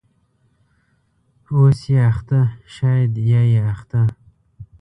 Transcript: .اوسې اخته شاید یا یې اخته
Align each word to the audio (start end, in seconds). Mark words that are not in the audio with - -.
.اوسې 1.47 1.95
اخته 2.11 2.39
شاید 2.75 3.11
یا 3.31 3.41
یې 3.51 3.61
اخته 3.73 4.01